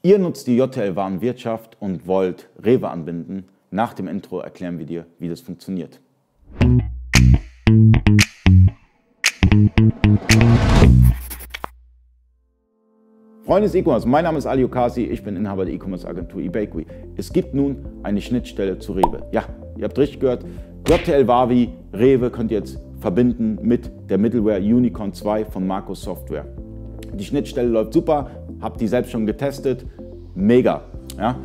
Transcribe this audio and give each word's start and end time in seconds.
Ihr 0.00 0.20
nutzt 0.20 0.46
die 0.46 0.56
JTL 0.56 0.94
Warenwirtschaft 0.94 1.76
und 1.80 2.06
wollt 2.06 2.48
Rewe 2.64 2.88
anbinden. 2.88 3.48
Nach 3.72 3.94
dem 3.94 4.06
Intro 4.06 4.38
erklären 4.38 4.78
wir 4.78 4.86
dir, 4.86 5.06
wie 5.18 5.28
das 5.28 5.40
funktioniert. 5.40 6.00
Freunde 13.44 13.62
des 13.62 13.74
E-Commerce, 13.74 14.06
mein 14.06 14.22
Name 14.22 14.38
ist 14.38 14.46
Ali 14.46 14.62
Okasi, 14.62 15.02
ich 15.02 15.24
bin 15.24 15.34
Inhaber 15.34 15.64
der 15.64 15.74
E-Commerce-Agentur 15.74 16.42
eBakery. 16.42 16.86
Es 17.16 17.32
gibt 17.32 17.54
nun 17.54 17.84
eine 18.04 18.20
Schnittstelle 18.20 18.78
zu 18.78 18.92
Rewe. 18.92 19.26
Ja, 19.32 19.46
ihr 19.76 19.82
habt 19.82 19.98
richtig 19.98 20.20
gehört, 20.20 20.44
JTL 20.88 21.26
Wavi, 21.26 21.70
Rewe 21.92 22.30
könnt 22.30 22.52
ihr 22.52 22.58
jetzt 22.58 22.80
verbinden 23.00 23.58
mit 23.62 23.90
der 24.08 24.18
Middleware 24.18 24.60
Unicorn 24.60 25.12
2 25.12 25.46
von 25.46 25.66
Marco 25.66 25.94
Software. 25.94 26.46
Die 27.14 27.24
Schnittstelle 27.24 27.68
läuft 27.68 27.94
super, 27.94 28.30
habt 28.60 28.80
die 28.80 28.86
selbst 28.86 29.10
schon 29.10 29.26
getestet, 29.26 29.86
mega. 30.34 30.82
Ja? 31.18 31.36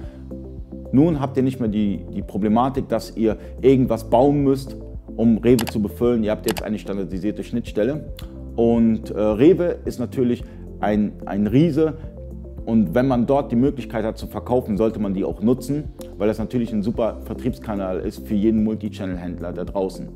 Nun 0.91 1.19
habt 1.19 1.37
ihr 1.37 1.43
nicht 1.43 1.59
mehr 1.59 1.69
die, 1.69 2.05
die 2.13 2.21
Problematik, 2.21 2.87
dass 2.87 3.15
ihr 3.17 3.37
irgendwas 3.61 4.09
bauen 4.09 4.43
müsst, 4.43 4.77
um 5.15 5.37
Rewe 5.39 5.65
zu 5.65 5.81
befüllen. 5.81 6.23
Ihr 6.23 6.31
habt 6.31 6.45
jetzt 6.45 6.63
eine 6.63 6.77
standardisierte 6.77 7.43
Schnittstelle. 7.43 8.13
Und 8.55 9.09
äh, 9.09 9.19
Rewe 9.19 9.77
ist 9.85 9.99
natürlich 9.99 10.43
ein, 10.79 11.13
ein 11.25 11.47
Riese. 11.47 11.95
Und 12.65 12.93
wenn 12.93 13.07
man 13.07 13.25
dort 13.25 13.51
die 13.51 13.55
Möglichkeit 13.55 14.05
hat 14.05 14.17
zu 14.17 14.27
verkaufen, 14.27 14.77
sollte 14.77 14.99
man 14.99 15.13
die 15.13 15.23
auch 15.23 15.41
nutzen, 15.41 15.85
weil 16.17 16.27
das 16.27 16.37
natürlich 16.37 16.71
ein 16.71 16.83
super 16.83 17.21
Vertriebskanal 17.25 17.99
ist 17.99 18.25
für 18.27 18.35
jeden 18.35 18.63
Multichannel-Händler 18.63 19.51
da 19.51 19.65
draußen. 19.65 20.09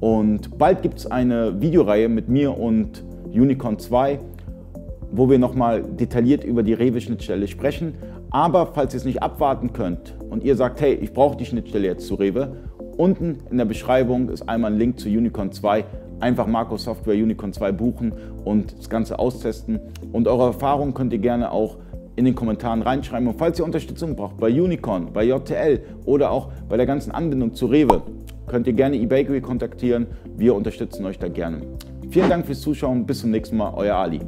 Und 0.00 0.58
bald 0.58 0.82
gibt 0.82 0.98
es 0.98 1.10
eine 1.10 1.60
Videoreihe 1.60 2.08
mit 2.08 2.28
mir 2.28 2.56
und 2.56 3.02
Unicorn 3.32 3.78
2, 3.78 4.20
wo 5.10 5.30
wir 5.30 5.38
nochmal 5.38 5.82
detailliert 5.82 6.44
über 6.44 6.62
die 6.62 6.74
Rewe-Schnittstelle 6.74 7.48
sprechen. 7.48 7.94
Aber 8.30 8.66
falls 8.74 8.94
ihr 8.94 8.98
es 8.98 9.04
nicht 9.04 9.22
abwarten 9.22 9.72
könnt 9.72 10.14
und 10.30 10.44
ihr 10.44 10.56
sagt, 10.56 10.80
hey, 10.80 10.94
ich 10.94 11.12
brauche 11.12 11.36
die 11.36 11.46
Schnittstelle 11.46 11.86
jetzt 11.86 12.06
zu 12.06 12.14
Rewe, 12.14 12.56
unten 12.96 13.38
in 13.50 13.58
der 13.58 13.64
Beschreibung 13.64 14.28
ist 14.28 14.48
einmal 14.48 14.72
ein 14.72 14.78
Link 14.78 15.00
zu 15.00 15.08
Unicorn 15.08 15.52
2. 15.52 15.84
Einfach 16.20 16.46
Marco 16.46 16.76
Software 16.76 17.14
Unicorn 17.14 17.52
2 17.52 17.72
buchen 17.72 18.12
und 18.44 18.76
das 18.76 18.90
Ganze 18.90 19.18
austesten. 19.18 19.78
Und 20.12 20.26
eure 20.26 20.46
Erfahrungen 20.46 20.92
könnt 20.92 21.12
ihr 21.12 21.20
gerne 21.20 21.52
auch 21.52 21.76
in 22.16 22.24
den 22.24 22.34
Kommentaren 22.34 22.82
reinschreiben. 22.82 23.28
Und 23.28 23.38
falls 23.38 23.58
ihr 23.60 23.64
Unterstützung 23.64 24.16
braucht 24.16 24.38
bei 24.38 24.48
Unicorn, 24.48 25.12
bei 25.12 25.24
JTL 25.24 25.80
oder 26.04 26.32
auch 26.32 26.50
bei 26.68 26.76
der 26.76 26.86
ganzen 26.86 27.12
Anbindung 27.12 27.54
zu 27.54 27.66
Rewe, 27.66 28.02
könnt 28.48 28.66
ihr 28.66 28.72
gerne 28.72 28.96
eBakery 28.96 29.40
kontaktieren. 29.40 30.08
Wir 30.36 30.54
unterstützen 30.54 31.04
euch 31.06 31.18
da 31.18 31.28
gerne. 31.28 31.62
Vielen 32.10 32.28
Dank 32.28 32.46
fürs 32.46 32.60
Zuschauen. 32.60 33.06
Bis 33.06 33.20
zum 33.20 33.30
nächsten 33.30 33.56
Mal. 33.56 33.72
Euer 33.76 33.94
Ali. 33.94 34.20